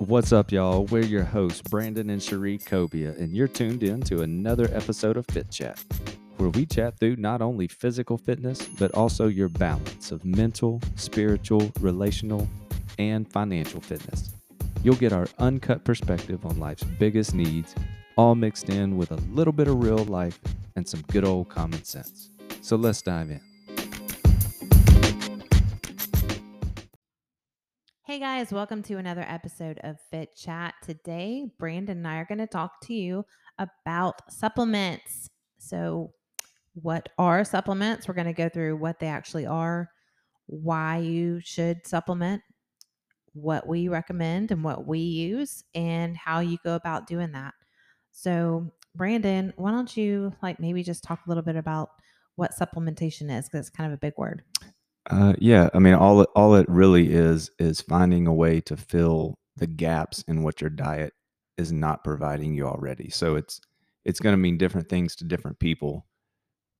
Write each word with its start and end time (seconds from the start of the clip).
What's 0.00 0.32
up, 0.32 0.50
y'all? 0.50 0.86
We're 0.86 1.04
your 1.04 1.22
hosts, 1.22 1.62
Brandon 1.62 2.10
and 2.10 2.20
Cherie 2.20 2.58
Cobia, 2.58 3.16
and 3.16 3.32
you're 3.32 3.46
tuned 3.46 3.84
in 3.84 4.00
to 4.02 4.22
another 4.22 4.68
episode 4.72 5.16
of 5.16 5.24
Fit 5.26 5.52
Chat, 5.52 5.80
where 6.36 6.48
we 6.48 6.66
chat 6.66 6.98
through 6.98 7.14
not 7.14 7.40
only 7.40 7.68
physical 7.68 8.18
fitness, 8.18 8.66
but 8.76 8.92
also 8.94 9.28
your 9.28 9.48
balance 9.48 10.10
of 10.10 10.24
mental, 10.24 10.80
spiritual, 10.96 11.70
relational, 11.78 12.48
and 12.98 13.30
financial 13.30 13.80
fitness. 13.80 14.32
You'll 14.82 14.96
get 14.96 15.12
our 15.12 15.28
uncut 15.38 15.84
perspective 15.84 16.44
on 16.44 16.58
life's 16.58 16.82
biggest 16.82 17.32
needs, 17.32 17.76
all 18.16 18.34
mixed 18.34 18.70
in 18.70 18.96
with 18.96 19.12
a 19.12 19.20
little 19.32 19.52
bit 19.52 19.68
of 19.68 19.80
real 19.80 20.04
life 20.06 20.40
and 20.74 20.88
some 20.88 21.02
good 21.12 21.24
old 21.24 21.50
common 21.50 21.84
sense. 21.84 22.30
So 22.62 22.74
let's 22.74 23.00
dive 23.00 23.30
in. 23.30 23.53
Hey 28.14 28.20
guys, 28.20 28.52
welcome 28.52 28.80
to 28.84 28.98
another 28.98 29.24
episode 29.26 29.80
of 29.82 29.96
Fit 30.12 30.36
Chat. 30.36 30.74
Today, 30.84 31.50
Brandon 31.58 31.98
and 31.98 32.06
I 32.06 32.18
are 32.18 32.24
going 32.24 32.38
to 32.38 32.46
talk 32.46 32.80
to 32.82 32.94
you 32.94 33.24
about 33.58 34.32
supplements. 34.32 35.30
So, 35.58 36.12
what 36.74 37.08
are 37.18 37.44
supplements? 37.44 38.06
We're 38.06 38.14
going 38.14 38.28
to 38.28 38.32
go 38.32 38.48
through 38.48 38.76
what 38.76 39.00
they 39.00 39.08
actually 39.08 39.46
are, 39.46 39.90
why 40.46 40.98
you 40.98 41.40
should 41.42 41.84
supplement, 41.88 42.40
what 43.32 43.66
we 43.66 43.88
recommend 43.88 44.52
and 44.52 44.62
what 44.62 44.86
we 44.86 45.00
use, 45.00 45.64
and 45.74 46.16
how 46.16 46.38
you 46.38 46.56
go 46.64 46.76
about 46.76 47.08
doing 47.08 47.32
that. 47.32 47.54
So, 48.12 48.70
Brandon, 48.94 49.52
why 49.56 49.72
don't 49.72 49.96
you 49.96 50.32
like 50.40 50.60
maybe 50.60 50.84
just 50.84 51.02
talk 51.02 51.26
a 51.26 51.28
little 51.28 51.42
bit 51.42 51.56
about 51.56 51.88
what 52.36 52.52
supplementation 52.56 53.36
is 53.36 53.46
because 53.46 53.66
it's 53.66 53.70
kind 53.70 53.92
of 53.92 53.98
a 53.98 54.00
big 54.00 54.14
word. 54.16 54.44
Uh, 55.10 55.34
yeah, 55.38 55.68
I 55.74 55.78
mean, 55.78 55.94
all 55.94 56.22
all 56.34 56.54
it 56.54 56.68
really 56.68 57.12
is 57.12 57.50
is 57.58 57.80
finding 57.80 58.26
a 58.26 58.34
way 58.34 58.60
to 58.62 58.76
fill 58.76 59.38
the 59.56 59.66
gaps 59.66 60.24
in 60.26 60.42
what 60.42 60.60
your 60.60 60.70
diet 60.70 61.12
is 61.58 61.72
not 61.72 62.04
providing 62.04 62.54
you 62.54 62.66
already. 62.66 63.10
So 63.10 63.36
it's 63.36 63.60
it's 64.04 64.20
going 64.20 64.32
to 64.32 64.38
mean 64.38 64.58
different 64.58 64.88
things 64.88 65.14
to 65.16 65.24
different 65.24 65.58
people. 65.58 66.06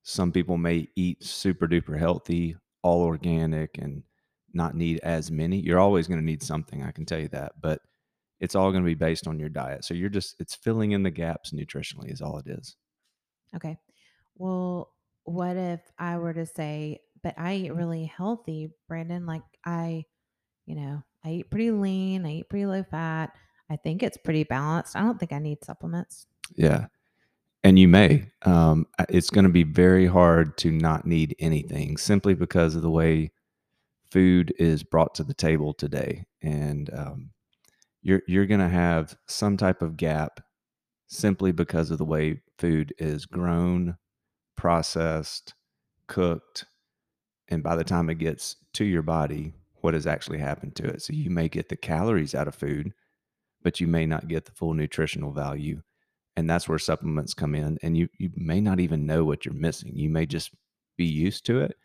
Some 0.03 0.33
people 0.33 0.59
may 0.59 0.89
eat 0.97 1.25
super 1.25 1.67
duper 1.67 1.99
healthy, 1.99 2.57
all 2.83 3.03
organic, 3.03 3.79
and 3.79 4.03
not 4.55 4.75
need 4.75 5.01
as 5.03 5.31
many. 5.31 5.59
You're 5.59 5.81
always 5.81 6.07
going 6.07 6.21
to 6.21 6.25
need 6.25 6.43
something, 6.43 6.83
I 6.83 6.93
can 6.93 7.05
tell 7.05 7.19
you 7.19 7.29
that, 7.29 7.53
but 7.61 7.81
it's 8.41 8.55
all 8.55 8.71
going 8.71 8.83
to 8.83 8.87
be 8.87 8.95
based 8.95 9.27
on 9.27 9.39
your 9.39 9.49
diet. 9.49 9.85
So 9.85 9.95
you're 9.95 10.09
just 10.09 10.37
it's 10.39 10.55
filling 10.55 10.93
in 10.93 11.03
the 11.03 11.11
gaps 11.11 11.53
nutritionally 11.53 12.13
is 12.13 12.21
all 12.21 12.39
it 12.39 12.47
is. 12.47 12.77
Okay. 13.55 13.79
Well, 14.37 14.93
what 15.25 15.57
if 15.57 15.81
I 15.99 16.19
were 16.19 16.35
to 16.35 16.47
say 16.47 17.01
but 17.25 17.35
I 17.39 17.55
eat 17.55 17.75
really 17.75 18.05
healthy, 18.05 18.71
Brandon. 18.87 19.27
Like 19.27 19.43
I, 19.65 20.05
you 20.67 20.77
know, 20.77 21.03
I 21.25 21.31
eat 21.31 21.51
pretty 21.51 21.73
lean, 21.73 22.27
I 22.27 22.35
eat 22.35 22.51
pretty 22.51 22.67
low 22.67 22.85
fat. 22.85 23.33
I 23.71 23.77
think 23.77 24.03
it's 24.03 24.19
pretty 24.19 24.45
balanced. 24.45 24.95
I 24.95 25.01
don't 25.01 25.19
think 25.19 25.33
I 25.33 25.39
need 25.39 25.65
supplements. 25.65 26.27
Yeah. 26.55 26.87
And 27.65 27.79
you 27.79 27.89
may. 27.89 28.31
Um, 28.43 28.87
it's 29.09 29.31
going 29.31 29.47
to 29.47 29.51
be 29.51 29.63
very 29.63 30.07
hard 30.07 30.59
to 30.59 30.71
not 30.71 31.07
need 31.07 31.35
anything 31.39 31.97
simply 31.97 32.35
because 32.35 32.77
of 32.77 32.83
the 32.83 32.91
way 32.91 33.33
food 34.11 34.53
is 34.59 34.83
brought 34.83 35.15
to 35.15 35.25
the 35.25 35.33
table 35.33 35.73
today. 35.73 36.27
And 36.43 36.91
um, 36.93 37.31
you're, 38.03 38.21
you're 38.29 38.45
going 38.45 38.61
to 38.61 38.69
have 38.69 39.17
some 39.27 39.57
type 39.57 39.81
of 39.81 39.97
gap 39.97 40.41
simply 41.07 41.53
because 41.53 41.91
of 41.91 41.97
the 41.97 42.05
way 42.05 42.43
food 42.59 42.93
is 42.99 43.25
grown, 43.25 43.97
processed, 44.57 45.55
cooked, 46.07 46.67
and 47.55 47.63
by 47.63 47.77
the 47.77 47.85
time 47.85 48.11
it 48.11 48.19
gets 48.19 48.57
to 48.73 48.85
your 48.85 49.03
body, 49.03 49.55
what 49.81 49.95
has 49.95 50.09
actually 50.09 50.39
happened 50.39 50.75
to 50.75 50.85
it? 50.87 51.03
So 51.03 51.13
you 51.13 51.31
may 51.31 51.49
get 51.49 51.69
the 51.69 51.77
calories 51.77 52.35
out 52.35 52.49
of 52.49 52.57
food, 52.57 52.93
but 53.63 53.79
you 53.79 53.87
may 53.87 54.07
not 54.07 54.27
get 54.27 54.45
the 54.45 54.51
full 54.51 54.75
nutritional 54.75 55.31
value. 55.31 55.81
And 56.37 56.51
that's 56.51 56.69
where 56.69 56.81
supplements 56.81 57.33
come 57.33 57.55
in. 57.55 57.79
And 57.81 57.97
you 57.97 58.09
you 58.19 58.31
may 58.35 58.61
not 58.61 58.81
even 58.81 59.07
know 59.07 59.25
what 59.25 59.45
you're 59.45 59.55
missing. 59.55 59.93
You 59.95 60.11
may 60.11 60.27
just 60.27 60.51
be 60.97 61.05
used 61.05 61.47
to 61.47 61.61
it. 61.61 61.77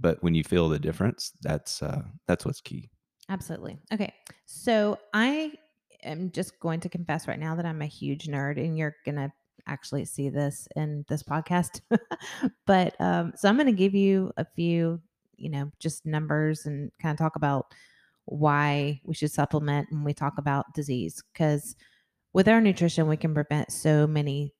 But 0.00 0.20
when 0.20 0.34
you 0.34 0.42
feel 0.42 0.68
the 0.68 0.80
difference, 0.80 1.30
that's 1.42 1.80
uh, 1.80 2.02
that's 2.26 2.44
what's 2.44 2.60
key. 2.60 2.90
Absolutely. 3.28 3.78
Okay. 3.92 4.12
So 4.46 4.98
I 5.14 5.52
am 6.02 6.32
just 6.32 6.58
going 6.58 6.80
to 6.80 6.88
confess 6.88 7.28
right 7.28 7.38
now 7.38 7.54
that 7.54 7.66
I'm 7.66 7.82
a 7.82 7.86
huge 7.86 8.26
nerd, 8.26 8.58
and 8.58 8.76
you're 8.76 8.96
gonna 9.06 9.32
actually 9.68 10.04
see 10.04 10.28
this 10.28 10.68
in 10.76 11.04
this 11.08 11.22
podcast. 11.22 11.80
but 12.66 13.00
um, 13.00 13.32
so 13.36 13.48
I'm 13.48 13.56
going 13.56 13.66
to 13.66 13.72
give 13.72 13.94
you 13.94 14.32
a 14.36 14.44
few, 14.44 15.00
you 15.36 15.50
know, 15.50 15.70
just 15.78 16.06
numbers 16.06 16.66
and 16.66 16.90
kind 17.00 17.12
of 17.12 17.18
talk 17.18 17.36
about 17.36 17.72
why 18.24 19.00
we 19.04 19.14
should 19.14 19.32
supplement 19.32 19.88
when 19.90 20.04
we 20.04 20.14
talk 20.14 20.38
about 20.38 20.74
disease. 20.74 21.22
Because 21.32 21.76
with 22.32 22.48
our 22.48 22.60
nutrition, 22.60 23.08
we 23.08 23.16
can 23.16 23.34
prevent 23.34 23.72
so 23.72 24.06
many 24.06 24.54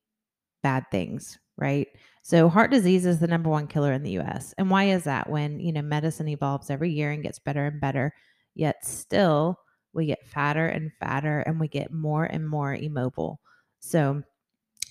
bad 0.63 0.85
things, 0.91 1.39
right? 1.57 1.89
So 2.23 2.49
heart 2.49 2.71
disease 2.71 3.07
is 3.07 3.19
the 3.19 3.27
number 3.27 3.51
one 3.51 3.67
killer 3.67 3.93
in 3.93 4.03
the 4.03 4.19
US. 4.19 4.55
And 4.59 4.71
why 4.71 4.85
is 4.85 5.05
that? 5.05 5.31
When, 5.31 5.61
you 5.61 5.73
know, 5.73 5.83
medicine 5.83 6.29
evolves 6.29 6.71
every 6.71 6.91
year 6.91 7.11
and 7.11 7.23
gets 7.23 7.39
better 7.39 7.67
and 7.67 7.81
better, 7.81 8.13
yet 8.55 8.85
still 8.85 9.59
we 9.93 10.07
get 10.07 10.27
fatter 10.27 10.67
and 10.67 10.93
fatter 11.01 11.41
and 11.41 11.59
we 11.59 11.69
get 11.69 11.93
more 11.93 12.25
and 12.25 12.49
more 12.49 12.75
immobile. 12.75 13.41
So 13.81 14.23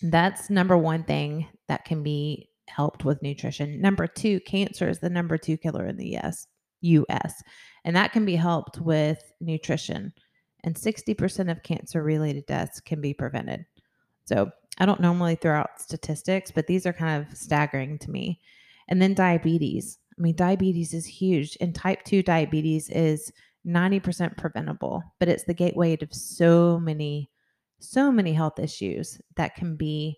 that's 0.02 0.50
number 0.50 0.78
one 0.78 1.04
thing 1.04 1.48
that 1.68 1.86
can 1.86 2.04
be 2.04 2.50
helped 2.68 3.06
with 3.06 3.22
nutrition. 3.22 3.82
Number 3.82 4.08
two, 4.08 4.40
cancer 4.42 4.90
is 4.90 5.00
the 5.00 5.10
number 5.10 5.38
two 5.38 5.58
killer 5.58 5.86
in 5.88 5.98
the 5.98 6.18
US, 6.18 6.48
US, 6.82 7.44
and 7.84 7.96
that 7.96 8.12
can 8.12 8.26
be 8.26 8.36
helped 8.36 8.80
with 8.80 9.20
nutrition. 9.40 10.14
And 10.64 10.76
60% 10.76 11.52
of 11.52 11.64
cancer 11.64 12.04
related 12.04 12.46
deaths 12.46 12.80
can 12.82 13.00
be 13.00 13.14
prevented. 13.14 13.66
So 14.26 14.52
I 14.80 14.86
don't 14.86 15.00
normally 15.00 15.36
throw 15.36 15.58
out 15.58 15.82
statistics, 15.82 16.52
but 16.52 16.68
these 16.68 16.86
are 16.86 16.94
kind 16.94 17.24
of 17.24 17.38
staggering 17.38 17.98
to 18.00 18.12
me. 18.12 18.42
And 18.90 19.02
then 19.02 19.14
diabetes. 19.14 19.98
I 20.18 20.22
mean, 20.22 20.36
diabetes 20.36 20.94
is 20.94 21.06
huge, 21.06 21.58
and 21.62 21.74
type 21.74 22.04
2 22.04 22.24
diabetes 22.24 22.90
is 22.90 23.32
90% 23.66 24.38
preventable, 24.38 25.04
but 25.20 25.30
it's 25.30 25.44
the 25.44 25.54
gateway 25.54 25.96
to 25.96 26.08
so 26.12 26.80
many 26.80 27.30
so 27.80 28.12
many 28.12 28.34
health 28.34 28.60
issues 28.60 29.20
that 29.36 29.56
can 29.56 29.76
be, 29.76 30.18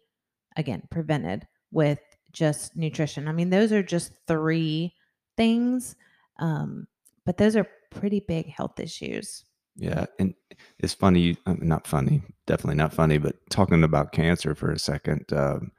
again, 0.55 0.83
prevented 0.89 1.47
with 1.71 1.99
just 2.31 2.75
nutrition. 2.75 3.27
I 3.27 3.31
mean, 3.31 3.49
those 3.49 3.71
are 3.71 3.83
just 3.83 4.13
three 4.27 4.93
things, 5.37 5.95
um, 6.39 6.87
but 7.25 7.37
those 7.37 7.55
are 7.55 7.67
pretty 7.91 8.19
big 8.19 8.49
health 8.49 8.79
issues. 8.79 9.45
Yeah, 9.75 10.05
and 10.19 10.33
it's 10.79 10.93
funny, 10.93 11.37
not 11.45 11.87
funny, 11.87 12.21
definitely 12.47 12.75
not 12.75 12.93
funny, 12.93 13.17
but 13.17 13.35
talking 13.49 13.83
about 13.83 14.11
cancer 14.11 14.53
for 14.53 14.71
a 14.71 14.79
second. 14.79 15.31
Um, 15.31 15.71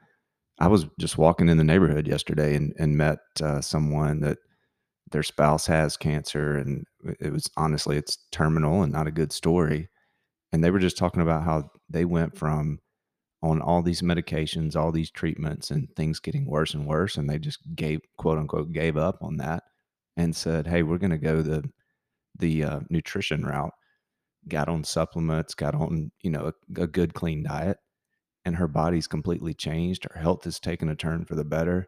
I 0.59 0.67
was 0.67 0.87
just 0.99 1.17
walking 1.17 1.49
in 1.49 1.57
the 1.57 1.63
neighborhood 1.63 2.07
yesterday 2.07 2.55
and, 2.55 2.73
and 2.79 2.97
met 2.97 3.19
uh, 3.41 3.61
someone 3.61 4.21
that 4.21 4.39
their 5.11 5.23
spouse 5.23 5.67
has 5.67 5.97
cancer, 5.97 6.57
and 6.57 6.85
it 7.19 7.31
was 7.31 7.49
honestly 7.57 7.97
it's 7.97 8.17
terminal 8.31 8.81
and 8.81 8.91
not 8.91 9.07
a 9.07 9.11
good 9.11 9.31
story 9.31 9.89
and 10.51 10.63
they 10.63 10.71
were 10.71 10.79
just 10.79 10.97
talking 10.97 11.21
about 11.21 11.43
how 11.43 11.69
they 11.89 12.05
went 12.05 12.37
from 12.37 12.79
on 13.43 13.61
all 13.61 13.81
these 13.81 14.01
medications, 14.01 14.75
all 14.75 14.91
these 14.91 15.09
treatments, 15.11 15.71
and 15.71 15.87
things 15.95 16.19
getting 16.19 16.45
worse 16.45 16.73
and 16.73 16.85
worse, 16.85 17.17
and 17.17 17.29
they 17.29 17.39
just 17.39 17.59
gave 17.75 18.01
quote 18.17 18.37
unquote 18.37 18.71
gave 18.71 18.97
up 18.97 19.17
on 19.21 19.37
that 19.37 19.63
and 20.17 20.35
said, 20.35 20.67
"Hey, 20.67 20.83
we're 20.83 20.97
going 20.97 21.11
to 21.11 21.17
go 21.17 21.41
the 21.41 21.63
the 22.37 22.63
uh, 22.63 22.79
nutrition 22.89 23.43
route." 23.45 23.73
Got 24.47 24.69
on 24.69 24.83
supplements, 24.83 25.53
got 25.53 25.75
on 25.75 26.11
you 26.21 26.31
know 26.31 26.51
a, 26.77 26.81
a 26.81 26.87
good 26.87 27.13
clean 27.13 27.43
diet, 27.43 27.77
and 28.45 28.55
her 28.55 28.67
body's 28.67 29.07
completely 29.07 29.53
changed. 29.53 30.07
Her 30.11 30.19
health 30.19 30.43
has 30.45 30.59
taken 30.59 30.89
a 30.89 30.95
turn 30.95 31.25
for 31.25 31.35
the 31.35 31.45
better. 31.45 31.87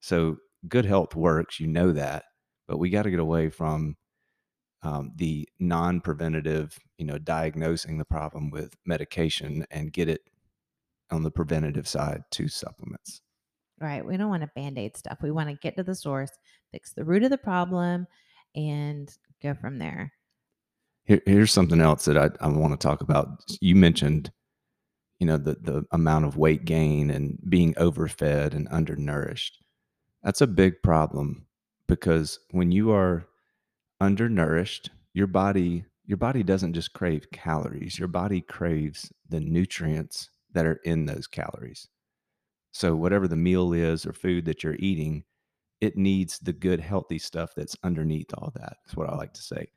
So 0.00 0.36
good 0.68 0.84
health 0.86 1.14
works, 1.14 1.60
you 1.60 1.66
know 1.66 1.92
that, 1.92 2.24
but 2.68 2.78
we 2.78 2.90
got 2.90 3.02
to 3.02 3.10
get 3.10 3.20
away 3.20 3.50
from 3.50 3.96
um, 4.82 5.12
the 5.16 5.48
non-preventative, 5.60 6.78
you 6.98 7.06
know, 7.06 7.18
diagnosing 7.18 7.98
the 7.98 8.04
problem 8.04 8.50
with 8.50 8.74
medication 8.84 9.64
and 9.70 9.92
get 9.92 10.08
it 10.08 10.22
on 11.10 11.22
the 11.22 11.30
preventative 11.30 11.86
side 11.86 12.24
to 12.32 12.48
supplements. 12.48 13.20
Right. 13.80 14.04
We 14.04 14.16
don't 14.16 14.30
want 14.30 14.42
to 14.42 14.50
band-aid 14.54 14.96
stuff. 14.96 15.18
We 15.22 15.30
want 15.30 15.50
to 15.50 15.56
get 15.56 15.76
to 15.76 15.82
the 15.82 15.94
source, 15.94 16.30
fix 16.70 16.92
the 16.92 17.04
root 17.04 17.24
of 17.24 17.30
the 17.30 17.38
problem, 17.38 18.06
and 18.54 19.10
go 19.42 19.54
from 19.54 19.78
there. 19.78 20.12
Here, 21.04 21.20
here's 21.26 21.52
something 21.52 21.80
else 21.80 22.04
that 22.04 22.16
I, 22.16 22.30
I 22.40 22.48
want 22.48 22.78
to 22.78 22.86
talk 22.86 23.00
about. 23.00 23.26
You 23.60 23.74
mentioned, 23.74 24.30
you 25.18 25.26
know, 25.26 25.36
the 25.36 25.56
the 25.60 25.84
amount 25.90 26.26
of 26.26 26.36
weight 26.36 26.64
gain 26.64 27.10
and 27.10 27.38
being 27.48 27.74
overfed 27.76 28.54
and 28.54 28.68
undernourished. 28.68 29.62
That's 30.22 30.40
a 30.40 30.46
big 30.46 30.74
problem 30.82 31.46
because 31.88 32.38
when 32.52 32.70
you 32.70 32.92
are 32.92 33.26
undernourished, 34.02 34.90
your 35.14 35.28
body 35.28 35.84
your 36.04 36.16
body 36.16 36.42
doesn't 36.42 36.72
just 36.72 36.92
crave 36.92 37.30
calories. 37.30 37.96
Your 37.96 38.08
body 38.08 38.40
craves 38.40 39.12
the 39.28 39.38
nutrients 39.38 40.28
that 40.52 40.66
are 40.66 40.80
in 40.84 41.06
those 41.06 41.28
calories. 41.28 41.88
So 42.72 42.96
whatever 42.96 43.28
the 43.28 43.36
meal 43.36 43.72
is 43.72 44.04
or 44.04 44.12
food 44.12 44.44
that 44.46 44.64
you're 44.64 44.76
eating, 44.80 45.22
it 45.80 45.96
needs 45.96 46.40
the 46.40 46.52
good 46.52 46.80
healthy 46.80 47.20
stuff 47.20 47.52
that's 47.56 47.76
underneath 47.84 48.34
all 48.34 48.52
that. 48.56 48.78
That's 48.84 48.96
what 48.96 49.08
I 49.08 49.14
like 49.14 49.32
to 49.34 49.42
say. 49.42 49.68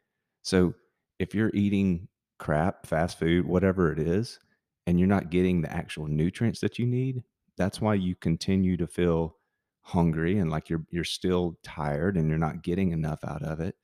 So 0.42 0.74
if 1.19 1.36
you're 1.36 1.51
eating 1.54 2.07
crap, 2.39 2.88
fast 2.88 3.19
food, 3.19 3.45
whatever 3.45 3.92
it 3.92 4.00
is, 4.00 4.39
and 4.88 5.00
you're 5.00 5.07
not 5.07 5.30
getting 5.30 5.62
the 5.62 5.72
actual 5.72 6.07
nutrients 6.07 6.60
that 6.62 6.80
you 6.80 6.88
need, 6.88 7.24
that's 7.56 7.80
why 7.80 7.94
you 7.94 8.16
continue 8.16 8.77
to 8.77 8.88
feel 8.88 9.38
hungry 9.83 10.39
and 10.39 10.50
like 10.50 10.68
you're 10.68 10.83
you're 10.89 11.04
still 11.04 11.60
tired 11.62 12.18
and 12.18 12.27
you're 12.27 12.39
not 12.39 12.63
getting 12.63 12.92
enough 12.92 13.19
out 13.24 13.44
of 13.44 13.60
it 13.60 13.75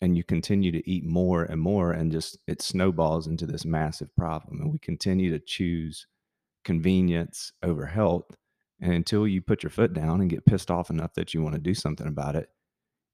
and 0.00 0.16
you 0.16 0.24
continue 0.24 0.70
to 0.72 0.88
eat 0.90 1.04
more 1.04 1.44
and 1.44 1.60
more 1.60 1.92
and 1.92 2.12
just 2.12 2.38
it 2.46 2.60
snowballs 2.60 3.26
into 3.26 3.46
this 3.46 3.64
massive 3.64 4.14
problem 4.16 4.60
and 4.60 4.72
we 4.72 4.78
continue 4.78 5.30
to 5.30 5.44
choose 5.44 6.06
convenience 6.64 7.52
over 7.62 7.86
health 7.86 8.36
and 8.80 8.92
until 8.92 9.26
you 9.26 9.40
put 9.40 9.62
your 9.62 9.70
foot 9.70 9.94
down 9.94 10.20
and 10.20 10.30
get 10.30 10.44
pissed 10.44 10.70
off 10.70 10.90
enough 10.90 11.14
that 11.14 11.32
you 11.32 11.42
want 11.42 11.54
to 11.54 11.60
do 11.60 11.74
something 11.74 12.06
about 12.08 12.36
it 12.36 12.50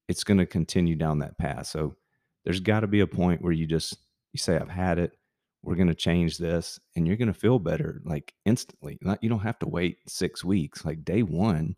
it's 0.07 0.23
going 0.23 0.37
to 0.37 0.45
continue 0.45 0.95
down 0.95 1.19
that 1.19 1.37
path. 1.37 1.67
So 1.67 1.95
there's 2.43 2.59
got 2.59 2.81
to 2.81 2.87
be 2.87 2.99
a 2.99 3.07
point 3.07 3.41
where 3.41 3.51
you 3.51 3.65
just 3.65 3.97
you 4.33 4.37
say 4.37 4.57
i've 4.57 4.69
had 4.69 4.99
it. 4.99 5.13
We're 5.61 5.75
going 5.75 5.87
to 5.87 5.95
change 5.95 6.37
this 6.37 6.79
and 6.95 7.07
you're 7.07 7.15
going 7.15 7.31
to 7.31 7.39
feel 7.39 7.57
better 7.57 8.01
like 8.03 8.33
instantly. 8.45 8.97
Not 9.01 9.23
you 9.23 9.29
don't 9.29 9.39
have 9.39 9.59
to 9.59 9.67
wait 9.67 9.97
6 10.07 10.43
weeks 10.43 10.83
like 10.83 11.05
day 11.05 11.23
1 11.23 11.75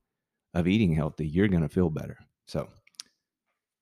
of 0.54 0.68
eating 0.68 0.94
healthy 0.94 1.28
you're 1.28 1.48
going 1.48 1.62
to 1.62 1.70
feel 1.70 1.90
better. 1.90 2.18
So 2.48 2.70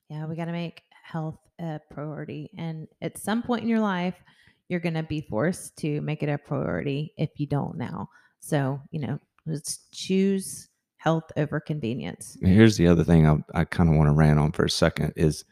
Yeah, 0.10 0.26
we 0.26 0.36
got 0.36 0.46
to 0.46 0.52
make 0.52 0.84
health 1.04 1.38
a 1.60 1.80
priority. 1.92 2.50
And 2.58 2.88
at 3.02 3.18
some 3.18 3.44
point 3.44 3.62
in 3.64 3.70
your 3.70 3.80
life, 3.80 4.16
you're 4.70 4.80
going 4.80 4.96
to 4.96 5.04
be 5.04 5.22
forced 5.22 5.78
to 5.78 6.02
make 6.02 6.24
it 6.24 6.30
a 6.30 6.38
priority 6.38 7.14
if 7.18 7.30
you 7.38 7.46
don't 7.46 7.78
now. 7.78 8.10
So, 8.40 8.82
you 8.92 9.00
know, 9.00 9.20
let's 9.46 9.86
choose 9.92 10.70
health 10.98 11.32
over 11.36 11.60
convenience. 11.60 12.38
here's 12.42 12.78
the 12.78 12.88
other 12.88 13.04
thing 13.04 13.28
i, 13.28 13.36
I 13.54 13.66
kind 13.66 13.90
of 13.90 13.98
want 13.98 14.08
to 14.08 14.14
rant 14.14 14.40
on 14.40 14.54
for 14.54 14.64
a 14.64 14.70
second 14.70 15.12
is 15.18 15.44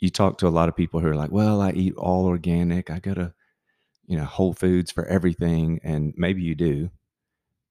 you 0.00 0.08
talk 0.08 0.38
to 0.38 0.46
a 0.46 0.48
lot 0.48 0.70
of 0.70 0.74
people 0.74 0.98
who 0.98 1.08
are 1.08 1.14
like 1.14 1.30
well 1.30 1.60
i 1.60 1.72
eat 1.72 1.94
all 1.96 2.24
organic 2.24 2.90
i 2.90 2.98
go 2.98 3.12
to 3.12 3.34
you 4.06 4.16
know 4.16 4.24
whole 4.24 4.54
foods 4.54 4.90
for 4.90 5.04
everything 5.08 5.78
and 5.84 6.14
maybe 6.16 6.40
you 6.40 6.54
do 6.54 6.88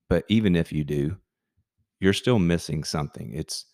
but 0.09 0.25
even 0.27 0.55
if 0.55 0.71
you 0.71 0.83
do 0.83 1.17
you're 1.99 2.13
still 2.13 2.37
missing 2.37 2.83
something 2.83 3.33
it's 3.33 3.65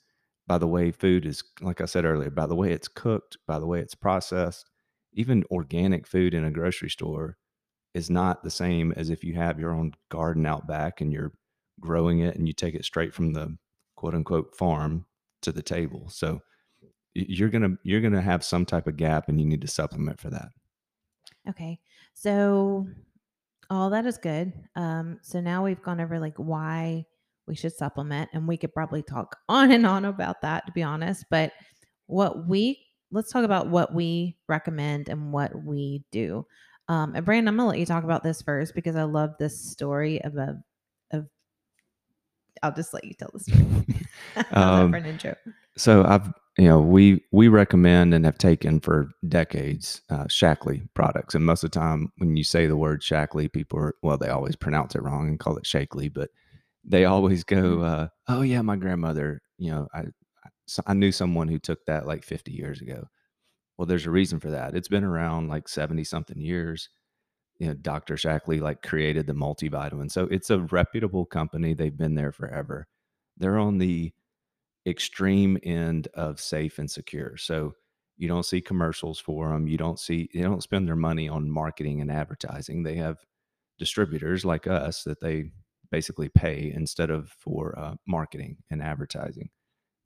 by 0.51 0.57
the 0.57 0.67
way 0.67 0.91
food 0.91 1.25
is 1.25 1.45
like 1.61 1.79
i 1.79 1.85
said 1.85 2.03
earlier 2.03 2.29
by 2.29 2.45
the 2.45 2.55
way 2.55 2.73
it's 2.73 2.89
cooked 2.89 3.37
by 3.47 3.57
the 3.57 3.65
way 3.65 3.79
it's 3.79 3.95
processed 3.95 4.69
even 5.13 5.45
organic 5.49 6.05
food 6.05 6.33
in 6.33 6.43
a 6.43 6.51
grocery 6.51 6.89
store 6.89 7.37
is 7.93 8.09
not 8.09 8.43
the 8.43 8.51
same 8.51 8.91
as 8.97 9.09
if 9.09 9.23
you 9.23 9.33
have 9.33 9.57
your 9.57 9.71
own 9.71 9.93
garden 10.09 10.45
out 10.45 10.67
back 10.67 10.99
and 10.99 11.13
you're 11.13 11.31
growing 11.79 12.19
it 12.19 12.35
and 12.35 12.49
you 12.49 12.53
take 12.53 12.75
it 12.75 12.83
straight 12.83 13.13
from 13.13 13.31
the 13.31 13.55
quote 13.95 14.13
unquote 14.13 14.53
farm 14.53 15.05
to 15.41 15.53
the 15.53 15.63
table 15.63 16.09
so 16.09 16.41
you're 17.13 17.49
gonna 17.49 17.77
you're 17.83 18.01
gonna 18.01 18.21
have 18.21 18.43
some 18.43 18.65
type 18.65 18.87
of 18.87 18.97
gap 18.97 19.29
and 19.29 19.39
you 19.39 19.45
need 19.45 19.61
to 19.61 19.67
supplement 19.69 20.19
for 20.19 20.29
that 20.29 20.49
Okay. 21.49 21.79
So 22.13 22.87
all 23.69 23.89
that 23.89 24.05
is 24.05 24.17
good. 24.17 24.53
Um, 24.75 25.19
so 25.21 25.41
now 25.41 25.63
we've 25.63 25.81
gone 25.81 25.99
over 25.99 26.19
like 26.19 26.37
why 26.37 27.05
we 27.51 27.55
should 27.57 27.75
supplement, 27.75 28.29
and 28.33 28.47
we 28.47 28.55
could 28.55 28.73
probably 28.73 29.03
talk 29.03 29.35
on 29.49 29.71
and 29.71 29.85
on 29.85 30.05
about 30.05 30.41
that 30.41 30.65
to 30.65 30.71
be 30.71 30.81
honest. 30.81 31.25
But 31.29 31.51
what 32.07 32.47
we 32.47 32.79
let's 33.11 33.29
talk 33.29 33.43
about 33.43 33.67
what 33.67 33.93
we 33.93 34.37
recommend 34.47 35.09
and 35.09 35.33
what 35.33 35.51
we 35.63 36.01
do. 36.13 36.45
Um, 36.87 37.13
and 37.13 37.25
Brandon, 37.25 37.49
I'm 37.49 37.57
gonna 37.57 37.69
let 37.69 37.79
you 37.79 37.85
talk 37.85 38.05
about 38.05 38.23
this 38.23 38.41
first 38.41 38.73
because 38.73 38.95
I 38.95 39.03
love 39.03 39.31
this 39.37 39.69
story 39.69 40.21
of 40.23 40.37
a 40.37 40.61
of 41.11 41.27
I'll 42.63 42.73
just 42.73 42.93
let 42.93 43.03
you 43.03 43.13
tell 43.13 43.29
the 43.33 43.39
story. 43.39 43.65
Um, 44.53 44.91
for 44.91 44.97
an 44.97 45.05
intro? 45.05 45.35
So 45.75 46.05
I've 46.05 46.31
you 46.57 46.69
know 46.69 46.79
we 46.79 47.21
we 47.33 47.49
recommend 47.49 48.13
and 48.13 48.23
have 48.23 48.37
taken 48.37 48.79
for 48.79 49.09
decades 49.27 50.01
uh, 50.09 50.23
Shaklee 50.25 50.87
products, 50.93 51.35
and 51.35 51.45
most 51.45 51.65
of 51.65 51.71
the 51.71 51.79
time 51.79 52.13
when 52.17 52.37
you 52.37 52.45
say 52.45 52.65
the 52.65 52.77
word 52.77 53.01
Shaklee, 53.01 53.51
people 53.51 53.77
are 53.79 53.95
well 54.01 54.17
they 54.17 54.29
always 54.29 54.55
pronounce 54.55 54.95
it 54.95 55.01
wrong 55.01 55.27
and 55.27 55.37
call 55.37 55.57
it 55.57 55.65
Shakely, 55.65 56.07
but 56.07 56.29
they 56.83 57.05
always 57.05 57.43
go, 57.43 57.81
uh, 57.81 58.07
"Oh 58.27 58.41
yeah, 58.41 58.61
my 58.61 58.75
grandmother." 58.75 59.41
You 59.57 59.71
know, 59.71 59.87
I 59.93 60.05
I 60.87 60.93
knew 60.93 61.11
someone 61.11 61.47
who 61.47 61.59
took 61.59 61.85
that 61.85 62.07
like 62.07 62.23
50 62.23 62.51
years 62.51 62.81
ago. 62.81 63.05
Well, 63.77 63.85
there's 63.87 64.05
a 64.07 64.11
reason 64.11 64.39
for 64.39 64.51
that. 64.51 64.75
It's 64.75 64.87
been 64.87 65.03
around 65.03 65.49
like 65.49 65.67
70 65.67 66.03
something 66.03 66.39
years. 66.39 66.89
You 67.59 67.67
know, 67.69 67.73
Dr. 67.75 68.15
Shaklee 68.15 68.61
like 68.61 68.81
created 68.81 69.27
the 69.27 69.33
multivitamin, 69.33 70.11
so 70.11 70.25
it's 70.31 70.49
a 70.49 70.61
reputable 70.61 71.25
company. 71.25 71.73
They've 71.73 71.97
been 71.97 72.15
there 72.15 72.31
forever. 72.31 72.87
They're 73.37 73.59
on 73.59 73.77
the 73.77 74.13
extreme 74.87 75.57
end 75.63 76.07
of 76.15 76.39
safe 76.39 76.79
and 76.79 76.89
secure. 76.89 77.37
So 77.37 77.73
you 78.17 78.27
don't 78.27 78.45
see 78.45 78.61
commercials 78.61 79.19
for 79.19 79.49
them. 79.49 79.67
You 79.67 79.77
don't 79.77 79.99
see 79.99 80.29
they 80.33 80.41
don't 80.41 80.63
spend 80.63 80.87
their 80.87 80.95
money 80.95 81.29
on 81.29 81.49
marketing 81.49 82.01
and 82.01 82.11
advertising. 82.11 82.83
They 82.83 82.95
have 82.95 83.19
distributors 83.79 84.45
like 84.45 84.67
us 84.67 85.03
that 85.03 85.21
they 85.21 85.51
basically 85.91 86.29
pay 86.29 86.71
instead 86.73 87.09
of 87.09 87.29
for 87.29 87.77
uh, 87.77 87.95
marketing 88.07 88.57
and 88.69 88.81
advertising. 88.81 89.49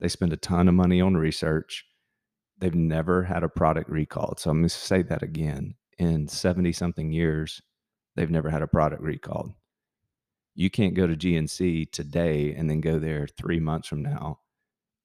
They 0.00 0.08
spend 0.08 0.32
a 0.32 0.36
ton 0.36 0.68
of 0.68 0.74
money 0.74 1.00
on 1.00 1.16
research. 1.16 1.84
They've 2.58 2.74
never 2.74 3.22
had 3.22 3.42
a 3.42 3.48
product 3.48 3.88
recalled. 3.88 4.40
So 4.40 4.50
I'm 4.50 4.58
going 4.58 4.68
to 4.68 4.74
say 4.74 5.02
that 5.02 5.22
again. 5.22 5.74
In 5.98 6.28
70 6.28 6.72
something 6.72 7.10
years, 7.10 7.62
they've 8.16 8.30
never 8.30 8.50
had 8.50 8.62
a 8.62 8.66
product 8.66 9.02
recalled. 9.02 9.52
You 10.54 10.68
can't 10.68 10.94
go 10.94 11.06
to 11.06 11.16
GNC 11.16 11.92
today 11.92 12.54
and 12.54 12.68
then 12.68 12.80
go 12.80 12.98
there 12.98 13.26
three 13.26 13.60
months 13.60 13.88
from 13.88 14.02
now 14.02 14.40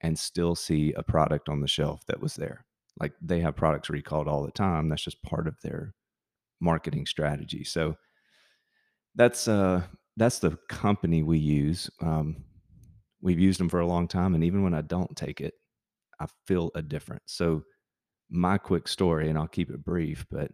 and 0.01 0.17
still 0.17 0.55
see 0.55 0.93
a 0.93 1.03
product 1.03 1.47
on 1.47 1.61
the 1.61 1.67
shelf 1.67 2.01
that 2.07 2.21
was 2.21 2.35
there. 2.35 2.65
Like 2.99 3.13
they 3.21 3.39
have 3.41 3.55
products 3.55 3.89
recalled 3.89 4.27
all 4.27 4.43
the 4.43 4.51
time. 4.51 4.89
That's 4.89 5.03
just 5.03 5.21
part 5.23 5.47
of 5.47 5.55
their 5.61 5.93
marketing 6.59 7.05
strategy. 7.05 7.63
So 7.63 7.95
that's 9.15 9.47
uh 9.47 9.83
that's 10.17 10.39
the 10.39 10.57
company 10.69 11.23
we 11.23 11.37
use. 11.37 11.89
Um, 12.01 12.43
we've 13.21 13.39
used 13.39 13.59
them 13.59 13.69
for 13.69 13.79
a 13.79 13.87
long 13.87 14.07
time, 14.07 14.35
and 14.35 14.43
even 14.43 14.63
when 14.63 14.73
I 14.73 14.81
don't 14.81 15.15
take 15.15 15.41
it, 15.41 15.53
I 16.19 16.27
feel 16.47 16.71
a 16.75 16.81
difference. 16.81 17.23
So 17.27 17.63
my 18.29 18.57
quick 18.57 18.87
story, 18.87 19.29
and 19.29 19.37
I'll 19.37 19.47
keep 19.47 19.69
it 19.69 19.83
brief, 19.83 20.25
but 20.29 20.51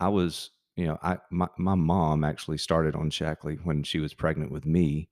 I 0.00 0.08
was, 0.08 0.50
you 0.76 0.86
know, 0.86 0.98
I 1.02 1.18
my, 1.30 1.48
my 1.58 1.74
mom 1.74 2.24
actually 2.24 2.58
started 2.58 2.94
on 2.94 3.10
Shaklee 3.10 3.64
when 3.64 3.82
she 3.82 4.00
was 4.00 4.14
pregnant 4.14 4.50
with 4.50 4.66
me. 4.66 5.08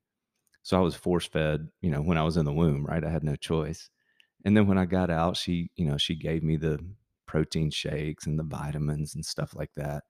So 0.62 0.76
I 0.76 0.80
was 0.80 0.94
force 0.94 1.26
fed, 1.26 1.68
you 1.80 1.90
know, 1.90 2.02
when 2.02 2.18
I 2.18 2.22
was 2.22 2.36
in 2.36 2.44
the 2.44 2.52
womb, 2.52 2.84
right? 2.84 3.04
I 3.04 3.10
had 3.10 3.24
no 3.24 3.36
choice. 3.36 3.88
And 4.44 4.56
then 4.56 4.66
when 4.66 4.78
I 4.78 4.84
got 4.84 5.10
out, 5.10 5.36
she, 5.36 5.70
you 5.76 5.86
know, 5.86 5.96
she 5.96 6.14
gave 6.14 6.42
me 6.42 6.56
the 6.56 6.78
protein 7.26 7.70
shakes 7.70 8.26
and 8.26 8.38
the 8.38 8.44
vitamins 8.44 9.14
and 9.14 9.24
stuff 9.24 9.54
like 9.54 9.72
that. 9.76 10.04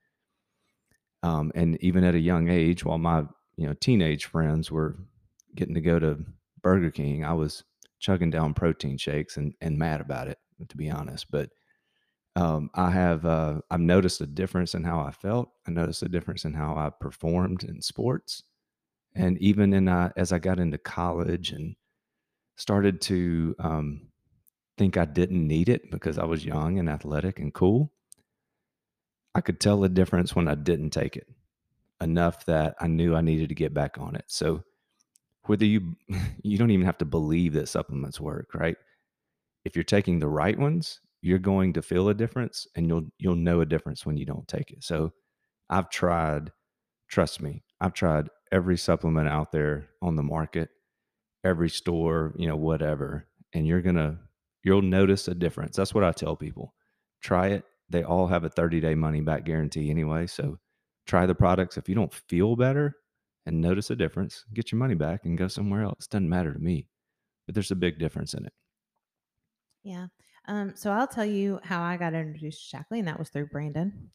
Um, 1.23 1.53
and 1.55 1.77
even 1.83 2.05
at 2.05 2.15
a 2.15 2.21
young 2.21 2.49
age, 2.49 2.85
while 2.85 2.99
my, 2.99 3.25
you 3.61 3.67
know, 3.67 3.75
teenage 3.75 4.25
friends 4.25 4.71
were 4.71 4.97
getting 5.55 5.75
to 5.75 5.83
go 5.83 5.99
to 5.99 6.25
Burger 6.63 6.91
King, 6.91 7.27
I 7.27 7.35
was 7.35 7.63
chugging 7.99 8.31
down 8.31 8.55
protein 8.55 8.97
shakes 8.97 9.37
and, 9.37 9.53
and 9.61 9.77
mad 9.77 10.01
about 10.01 10.29
it, 10.29 10.39
to 10.71 10.77
be 10.79 10.91
honest. 10.91 11.31
But 11.31 11.51
um, 12.37 12.71
I 12.75 12.91
have 12.91 13.27
uh, 13.27 13.61
I've 13.71 13.81
noticed 13.81 14.23
a 14.23 14.27
difference 14.27 14.75
in 14.75 14.83
how 14.83 15.01
I 15.01 15.11
felt. 15.11 15.51
I 15.69 15.73
noticed 15.73 16.03
a 16.03 16.09
difference 16.09 16.47
in 16.47 16.55
how 16.55 16.75
I 16.75 16.89
performed 16.89 17.65
in 17.65 17.83
sports, 17.83 18.45
and 19.15 19.37
even 19.43 19.75
in 19.75 19.89
uh, 19.89 20.11
as 20.17 20.33
I 20.33 20.39
got 20.39 20.59
into 20.59 20.79
college 20.79 21.53
and 21.53 21.77
started 22.57 23.03
to 23.03 23.55
um, 23.59 24.09
think 24.79 24.97
I 24.97 25.05
didn't 25.05 25.47
need 25.47 25.69
it 25.69 25.91
because 25.91 26.17
I 26.17 26.25
was 26.25 26.47
young 26.47 26.79
and 26.79 26.89
athletic 26.89 27.39
and 27.39 27.53
cool. 27.53 27.93
I 29.35 29.43
could 29.43 29.61
tell 29.61 29.81
the 29.81 29.91
difference 29.91 30.35
when 30.35 30.49
I 30.49 30.55
didn't 30.55 30.91
take 30.91 31.15
it 31.17 31.29
enough 32.01 32.47
that 32.47 32.75
I 32.81 32.87
knew 32.87 33.15
I 33.15 33.21
needed 33.21 33.49
to 33.51 33.55
get 33.55 33.75
back 33.75 33.99
on 33.99 34.15
it. 34.17 34.25
So 34.29 34.63
whether 35.45 35.65
you 35.65 35.97
you 36.43 36.59
don't 36.59 36.71
even 36.71 36.87
have 36.87 36.99
to 36.99 37.05
believe 37.05 37.53
that 37.55 37.69
supplements 37.69 38.21
work, 38.21 38.55
right? 38.55 38.77
If 39.65 39.77
you're 39.77 39.85
taking 39.85 40.19
the 40.19 40.29
right 40.29 40.59
ones, 40.59 41.01
you're 41.23 41.39
going 41.39 41.75
to 41.75 41.83
feel 41.83 42.09
a 42.09 42.15
difference 42.15 42.67
and 42.77 42.87
you'll 42.89 43.07
you'll 43.19 43.37
know 43.37 43.61
a 43.61 43.67
difference 43.67 44.07
when 44.07 44.17
you 44.17 44.25
don't 44.25 44.49
take 44.49 44.71
it. 44.71 44.85
So 44.85 45.13
I've 45.69 45.91
tried, 45.91 46.51
trust 47.09 47.41
me, 47.41 47.63
I've 47.81 47.95
tried 47.95 48.29
every 48.53 48.77
supplement 48.77 49.29
out 49.29 49.53
there 49.53 49.89
on 50.03 50.17
the 50.17 50.23
market, 50.23 50.71
every 51.45 51.69
store, 51.69 52.35
you 52.37 52.49
know, 52.49 52.57
whatever, 52.57 53.27
and 53.53 53.67
you're 53.67 53.83
going 53.83 53.97
to 53.97 54.19
you'll 54.63 54.83
notice 54.83 55.29
a 55.29 55.35
difference. 55.35 55.77
That's 55.77 55.95
what 55.95 56.05
I 56.05 56.13
tell 56.13 56.37
people. 56.37 56.75
Try 57.23 57.49
it. 57.49 57.65
They 57.89 58.03
all 58.03 58.27
have 58.27 58.45
a 58.45 58.51
30-day 58.51 58.95
money 58.95 59.21
back 59.21 59.45
guarantee 59.45 59.91
anyway, 59.91 60.27
so 60.27 60.59
try 61.11 61.27
the 61.27 61.35
products. 61.35 61.77
If 61.77 61.89
you 61.89 61.95
don't 61.95 62.15
feel 62.15 62.57
better 62.57 62.97
and 63.45 63.61
notice 63.61 63.91
a 63.91 63.97
difference, 63.97 64.45
get 64.55 64.71
your 64.71 64.79
money 64.79 64.95
back 64.95 65.25
and 65.25 65.37
go 65.37 65.49
somewhere 65.49 65.83
else. 65.83 66.07
Doesn't 66.07 66.29
matter 66.29 66.55
to 66.55 66.59
me, 66.59 66.87
but 67.47 67.55
there's 67.55 67.73
a 67.73 67.77
big 67.77 67.99
difference 67.99 68.33
in 68.33 68.47
it. 68.47 68.53
Yeah. 69.83 70.07
Um, 70.47 70.73
so 70.77 70.91
I'll 70.91 71.09
tell 71.09 71.25
you 71.25 71.61
how 71.65 71.83
I 71.83 71.97
got 71.97 72.15
introduced 72.15 72.71
to 72.71 72.77
Shaklee, 72.77 73.01
and 73.01 73.09
that 73.09 73.19
was 73.19 73.29
through 73.29 73.49
Brandon, 73.49 74.11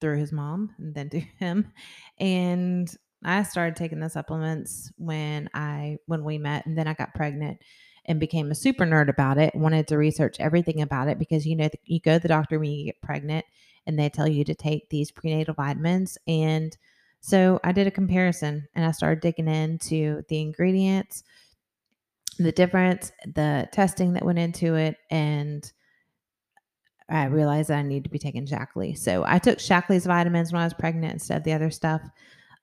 through 0.00 0.18
his 0.18 0.32
mom, 0.32 0.74
and 0.78 0.94
then 0.94 1.10
to 1.10 1.20
him. 1.38 1.72
And 2.18 2.88
I 3.24 3.42
started 3.42 3.76
taking 3.76 4.00
the 4.00 4.08
supplements 4.08 4.90
when 4.96 5.50
I 5.54 5.98
when 6.06 6.24
we 6.24 6.38
met, 6.38 6.66
and 6.66 6.76
then 6.78 6.88
I 6.88 6.94
got 6.94 7.14
pregnant 7.14 7.58
and 8.06 8.18
became 8.18 8.50
a 8.50 8.54
super 8.54 8.86
nerd 8.86 9.08
about 9.08 9.38
it. 9.38 9.54
Wanted 9.54 9.86
to 9.88 9.98
research 9.98 10.36
everything 10.40 10.80
about 10.80 11.08
it 11.08 11.18
because 11.18 11.46
you 11.46 11.56
know 11.56 11.68
you 11.84 12.00
go 12.00 12.14
to 12.14 12.22
the 12.22 12.28
doctor 12.28 12.58
when 12.58 12.70
you 12.70 12.86
get 12.86 13.02
pregnant, 13.02 13.44
and 13.88 13.98
they 13.98 14.10
tell 14.10 14.28
you 14.28 14.44
to 14.44 14.54
take 14.54 14.88
these 14.90 15.10
prenatal 15.10 15.54
vitamins. 15.54 16.18
And 16.28 16.76
so 17.20 17.58
I 17.64 17.72
did 17.72 17.86
a 17.86 17.90
comparison 17.90 18.68
and 18.74 18.84
I 18.84 18.92
started 18.92 19.20
digging 19.20 19.48
into 19.48 20.22
the 20.28 20.40
ingredients, 20.40 21.24
the 22.38 22.52
difference, 22.52 23.10
the 23.34 23.68
testing 23.72 24.12
that 24.12 24.24
went 24.24 24.38
into 24.38 24.74
it, 24.74 24.96
and 25.10 25.72
I 27.10 27.24
realized 27.24 27.70
that 27.70 27.78
I 27.78 27.82
need 27.82 28.04
to 28.04 28.10
be 28.10 28.18
taking 28.18 28.46
Shaklee. 28.46 28.96
So 28.96 29.24
I 29.26 29.38
took 29.38 29.58
Shaklee's 29.58 30.04
vitamins 30.04 30.52
when 30.52 30.60
I 30.60 30.66
was 30.66 30.74
pregnant 30.74 31.14
instead 31.14 31.38
of 31.38 31.44
the 31.44 31.54
other 31.54 31.70
stuff. 31.70 32.02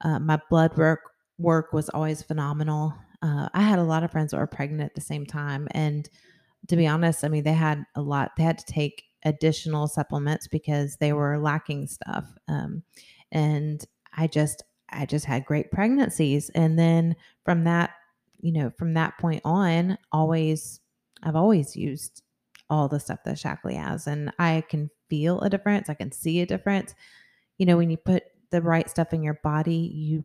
Uh, 0.02 0.20
my 0.20 0.40
blood 0.50 0.78
work 0.78 1.02
work 1.40 1.74
was 1.74 1.90
always 1.90 2.22
phenomenal. 2.22 2.94
Uh, 3.22 3.50
I 3.54 3.62
had 3.62 3.80
a 3.80 3.84
lot 3.84 4.04
of 4.04 4.12
friends 4.12 4.32
that 4.32 4.38
were 4.38 4.48
pregnant 4.48 4.84
at 4.84 4.94
the 4.94 5.02
same 5.02 5.26
time, 5.26 5.68
and 5.72 6.08
to 6.68 6.76
be 6.76 6.86
honest, 6.86 7.24
I 7.24 7.28
mean 7.28 7.44
they 7.44 7.54
had 7.54 7.84
a 7.96 8.02
lot. 8.02 8.32
They 8.38 8.44
had 8.44 8.60
to 8.60 8.66
take 8.66 9.04
additional 9.26 9.88
supplements 9.88 10.48
because 10.48 10.98
they 10.98 11.12
were 11.12 11.40
lacking 11.40 11.88
stuff. 11.88 12.26
Um, 12.48 12.84
and 13.32 13.84
I 14.16 14.28
just 14.28 14.64
I 14.90 15.06
just 15.06 15.26
had 15.26 15.46
great 15.46 15.72
pregnancies, 15.72 16.50
and 16.52 16.78
then 16.80 17.16
from 17.44 17.64
that, 17.66 17.92
you 18.40 18.54
know, 18.54 18.72
from 18.78 18.94
that 18.94 19.18
point 19.18 19.42
on, 19.44 19.98
always 20.12 20.80
I've 21.24 21.36
always 21.36 21.76
used 21.76 22.22
all 22.70 22.88
the 22.88 23.00
stuff 23.00 23.20
that 23.26 23.38
Shaklee 23.38 23.76
has, 23.76 24.08
and 24.08 24.32
I 24.40 24.64
can 24.70 24.90
feel 25.10 25.42
a 25.42 25.50
difference. 25.50 25.90
I 25.90 25.96
can 25.96 26.12
see 26.12 26.42
a 26.42 26.46
difference. 26.46 26.94
You 27.58 27.66
know, 27.66 27.78
when 27.78 27.90
you 27.90 27.98
put 27.98 28.24
the 28.52 28.62
right 28.62 28.90
stuff 28.90 29.12
in 29.12 29.24
your 29.24 29.40
body, 29.44 29.92
you 29.94 30.24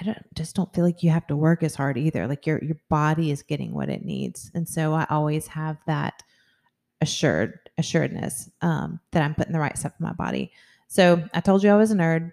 I 0.00 0.04
don't 0.04 0.34
just 0.34 0.56
don't 0.56 0.74
feel 0.74 0.84
like 0.84 1.02
you 1.02 1.10
have 1.10 1.26
to 1.28 1.36
work 1.36 1.62
as 1.62 1.74
hard 1.74 1.98
either. 1.98 2.26
Like 2.26 2.46
your 2.46 2.62
your 2.64 2.78
body 2.88 3.30
is 3.30 3.42
getting 3.42 3.74
what 3.74 3.90
it 3.90 4.04
needs, 4.04 4.50
and 4.54 4.68
so 4.68 4.94
I 4.94 5.06
always 5.10 5.46
have 5.48 5.76
that 5.86 6.22
assured 7.00 7.58
assuredness 7.78 8.48
um, 8.62 9.00
that 9.12 9.22
I'm 9.22 9.34
putting 9.34 9.52
the 9.52 9.58
right 9.58 9.76
stuff 9.76 9.92
in 9.98 10.04
my 10.04 10.12
body. 10.12 10.52
So 10.88 11.22
I 11.34 11.40
told 11.40 11.62
you 11.62 11.70
I 11.70 11.76
was 11.76 11.90
a 11.90 11.94
nerd. 11.94 12.32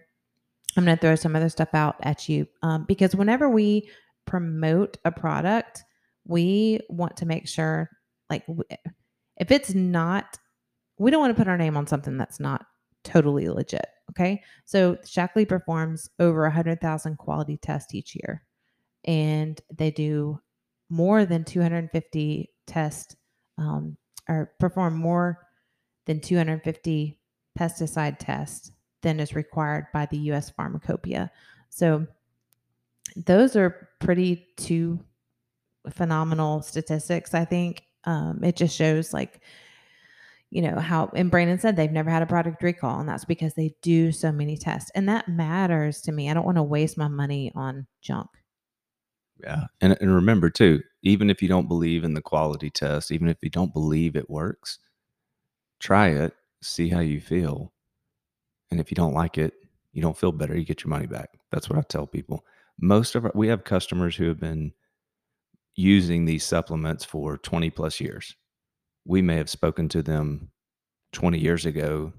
I'm 0.76 0.86
going 0.86 0.98
to 0.98 1.02
throw 1.02 1.16
some 1.16 1.36
other 1.36 1.50
stuff 1.50 1.74
out 1.74 1.98
at 2.02 2.30
you 2.30 2.48
um, 2.62 2.86
because 2.88 3.16
whenever 3.16 3.50
we 3.50 3.90
promote 4.26 4.98
a 5.06 5.12
product, 5.12 5.84
we 6.26 6.80
want 6.90 7.18
to 7.18 7.26
make 7.26 7.48
sure, 7.48 7.90
like, 8.30 8.46
if 9.38 9.52
it's 9.52 9.74
not, 9.74 10.38
we 10.98 11.12
don't 11.12 11.20
want 11.20 11.36
to 11.36 11.40
put 11.40 11.50
our 11.50 11.58
name 11.58 11.78
on 11.78 11.86
something 11.86 12.18
that's 12.18 12.40
not 12.40 12.66
totally 13.04 13.50
legit. 13.50 13.86
Okay. 14.12 14.42
So 14.66 14.96
Shaklee 15.06 15.48
performs 15.48 16.10
over 16.20 16.44
100,000 16.44 17.18
quality 17.18 17.58
tests 17.58 17.94
each 17.94 18.16
year, 18.16 18.44
and 19.06 19.60
they 19.76 19.92
do 19.92 20.40
more 20.90 21.26
than 21.26 21.44
250 21.44 22.50
tests 22.68 23.16
um, 23.58 23.98
or 24.28 24.54
perform 24.60 24.96
more 24.96 25.48
than 26.06 26.20
250 26.20 27.20
pesticide 27.58 28.18
tests 28.20 28.72
than 29.02 29.20
is 29.20 29.36
required 29.36 29.88
by 29.94 30.06
the 30.08 30.18
US 30.32 30.52
Pharmacopeia. 30.52 31.30
So 31.70 32.08
those 33.16 33.56
are 33.56 33.90
pretty 34.00 34.48
two 34.58 35.00
phenomenal 35.92 36.62
statistics, 36.62 37.34
I 37.34 37.46
think. 37.46 37.84
Um, 38.06 38.44
it 38.44 38.56
just 38.56 38.76
shows 38.76 39.14
like 39.14 39.42
you 40.54 40.62
know 40.62 40.78
how 40.78 41.10
and 41.16 41.32
brandon 41.32 41.58
said 41.58 41.76
they've 41.76 41.92
never 41.92 42.12
had 42.12 42.22
a 42.22 42.28
product 42.28 42.62
recall 42.62 43.00
and 43.00 43.10
that's 43.10 43.26
because 43.26 43.56
they 43.56 43.74
do 43.82 44.12
so 44.12 44.32
many 44.32 44.56
tests 44.56 44.92
and 44.94 45.10
that 45.10 45.28
matters 45.28 46.00
to 46.00 46.12
me 46.12 46.30
i 46.30 46.34
don't 46.34 46.46
want 46.46 46.58
to 46.58 46.64
waste 46.64 46.96
my 46.96 47.08
money 47.08 47.52
on 47.56 47.88
junk 48.02 48.30
yeah 49.42 49.64
and, 49.82 49.98
and 50.00 50.14
remember 50.14 50.52
too 50.52 50.80
even 51.04 51.30
if 51.30 51.42
you 51.42 51.48
don't 51.48 51.68
believe 51.68 52.04
in 52.04 52.14
the 52.14 52.22
quality 52.22 52.70
test 52.70 53.12
even 53.12 53.28
if 53.28 53.38
you 53.42 53.50
don't 53.50 53.74
believe 53.74 54.16
it 54.16 54.30
works 54.30 54.80
try 55.80 56.10
it 56.10 56.34
see 56.62 56.90
how 56.90 57.00
you 57.00 57.20
feel 57.20 57.72
and 58.72 58.80
if 58.80 58.90
you 58.90 58.96
don't 58.96 59.14
like 59.14 59.38
it 59.38 59.54
you 59.94 60.02
don't 60.02 60.18
feel 60.18 60.32
better 60.32 60.58
you 60.58 60.66
get 60.66 60.84
your 60.84 60.90
money 60.90 61.06
back. 61.06 61.30
That's 61.52 61.70
what 61.70 61.80
i 61.80 61.82
tell 61.84 62.08
people. 62.08 62.44
Most 62.82 63.16
of 63.16 63.26
our 63.26 63.32
we 63.36 63.48
have 63.48 63.64
customers 63.64 64.16
who 64.16 64.28
have 64.28 64.40
been 64.40 64.74
using 65.76 66.26
these 66.26 66.44
supplements 66.44 67.06
for 67.06 67.38
20 67.38 67.70
plus 67.70 68.00
years. 68.00 68.36
We 69.06 69.22
may 69.22 69.38
have 69.38 69.50
spoken 69.50 69.88
to 69.90 70.04
them 70.04 70.50
20 71.14 71.38
years 71.40 71.66
ago, 71.66 72.14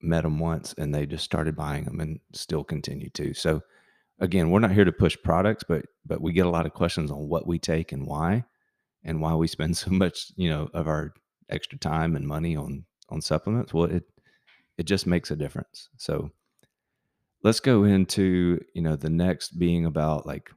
met 0.00 0.22
them 0.22 0.38
once, 0.38 0.74
and 0.78 0.94
they 0.94 1.06
just 1.06 1.24
started 1.24 1.56
buying 1.56 1.84
them 1.84 2.00
and 2.00 2.20
still 2.32 2.64
continue 2.64 3.10
to. 3.10 3.34
So, 3.34 3.60
again, 4.18 4.50
we're 4.50 4.60
not 4.60 4.72
here 4.72 4.84
to 4.84 4.92
push 4.92 5.16
products, 5.22 5.64
but 5.66 5.86
but 6.04 6.20
we 6.20 6.32
get 6.32 6.46
a 6.46 6.50
lot 6.50 6.66
of 6.66 6.74
questions 6.74 7.10
on 7.10 7.28
what 7.28 7.46
we 7.46 7.58
take 7.58 7.92
and 7.92 8.06
why, 8.06 8.44
and 9.04 9.20
why 9.20 9.34
we 9.34 9.46
spend 9.46 9.76
so 9.76 9.90
much, 9.90 10.32
you 10.36 10.48
know, 10.48 10.68
of 10.74 10.88
our 10.88 11.12
extra 11.50 11.78
time 11.78 12.16
and 12.16 12.26
money 12.26 12.56
on 12.56 12.84
on 13.08 13.20
supplements. 13.20 13.72
Well, 13.72 13.84
it 13.84 14.04
it 14.76 14.84
just 14.84 15.06
makes 15.06 15.30
a 15.30 15.36
difference. 15.36 15.88
So, 15.96 16.30
let's 17.42 17.60
go 17.60 17.84
into 17.84 18.60
you 18.74 18.82
know 18.82 18.96
the 18.96 19.10
next 19.10 19.58
being 19.58 19.86
about 19.86 20.26
like 20.26 20.50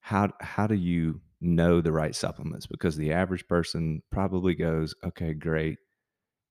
how 0.00 0.30
how 0.40 0.66
do 0.66 0.74
you 0.74 1.20
know 1.40 1.80
the 1.80 1.92
right 1.92 2.14
supplements 2.14 2.66
because 2.66 2.96
the 2.96 3.12
average 3.12 3.46
person 3.48 4.02
probably 4.10 4.54
goes, 4.54 4.94
okay, 5.04 5.34
great. 5.34 5.78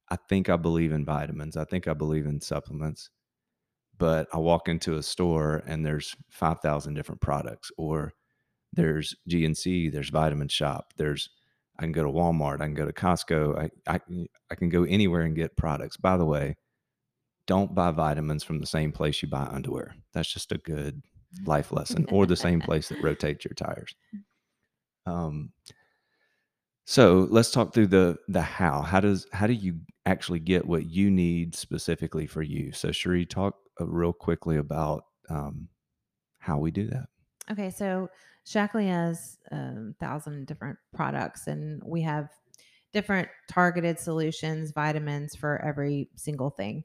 I 0.09 0.17
think 0.27 0.49
I 0.49 0.57
believe 0.57 0.91
in 0.91 1.05
vitamins. 1.05 1.55
I 1.55 1.63
think 1.63 1.87
I 1.87 1.93
believe 1.93 2.25
in 2.25 2.41
supplements. 2.41 3.09
But 4.01 4.27
I 4.33 4.39
walk 4.39 4.67
into 4.67 4.97
a 4.97 5.03
store 5.03 5.61
and 5.67 5.85
there's 5.85 6.15
5,000 6.31 6.95
different 6.95 7.21
products, 7.21 7.71
or 7.77 8.15
there's 8.73 9.15
GNC, 9.29 9.93
there's 9.93 10.09
Vitamin 10.09 10.47
Shop, 10.47 10.91
there's 10.97 11.29
I 11.77 11.83
can 11.83 11.91
go 11.91 12.01
to 12.01 12.09
Walmart, 12.09 12.61
I 12.61 12.65
can 12.65 12.73
go 12.73 12.87
to 12.87 12.93
Costco, 12.93 13.69
I, 13.87 13.93
I, 13.93 13.99
I 14.49 14.55
can 14.55 14.69
go 14.69 14.85
anywhere 14.85 15.21
and 15.21 15.35
get 15.35 15.55
products. 15.55 15.97
By 15.97 16.17
the 16.17 16.25
way, 16.25 16.55
don't 17.45 17.75
buy 17.75 17.91
vitamins 17.91 18.43
from 18.43 18.57
the 18.57 18.65
same 18.65 18.91
place 18.91 19.21
you 19.21 19.27
buy 19.27 19.43
underwear. 19.43 19.93
That's 20.13 20.33
just 20.33 20.51
a 20.51 20.57
good 20.57 21.03
life 21.45 21.71
lesson, 21.71 22.07
or 22.11 22.25
the 22.25 22.35
same 22.35 22.59
place 22.59 22.89
that 22.89 23.03
rotates 23.03 23.45
your 23.45 23.53
tires. 23.53 23.93
Um, 25.05 25.51
so 26.85 27.27
let's 27.29 27.51
talk 27.51 27.71
through 27.71 27.87
the 27.87 28.17
the 28.27 28.41
how. 28.41 28.81
How 28.81 28.99
does 28.99 29.27
how 29.31 29.45
do 29.45 29.53
you 29.53 29.79
actually 30.07 30.39
get 30.39 30.65
what 30.65 30.87
you 30.87 31.11
need 31.11 31.53
specifically 31.53 32.25
for 32.25 32.41
you? 32.41 32.71
So 32.71 32.91
Cherie, 32.91 33.27
talk 33.27 33.57
real 33.85 34.13
quickly 34.13 34.57
about 34.57 35.05
um, 35.29 35.67
how 36.39 36.57
we 36.57 36.71
do 36.71 36.87
that. 36.87 37.07
Okay, 37.51 37.69
so 37.69 38.09
Shaklee 38.45 38.87
has 38.87 39.37
a 39.51 39.55
um, 39.55 39.95
thousand 39.99 40.47
different 40.47 40.77
products, 40.93 41.47
and 41.47 41.81
we 41.83 42.01
have 42.01 42.29
different 42.93 43.29
targeted 43.49 43.99
solutions, 43.99 44.71
vitamins 44.71 45.35
for 45.35 45.61
every 45.63 46.09
single 46.15 46.49
thing. 46.49 46.83